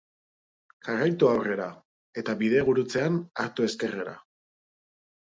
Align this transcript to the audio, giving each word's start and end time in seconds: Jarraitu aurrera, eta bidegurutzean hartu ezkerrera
Jarraitu 0.85 1.27
aurrera, 1.31 1.67
eta 2.23 2.35
bidegurutzean 2.39 3.19
hartu 3.43 3.67
ezkerrera 3.67 4.15